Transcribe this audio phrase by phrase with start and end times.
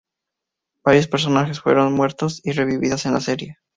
[0.83, 3.59] Varios personajes fueron muertos y revividos en la serie.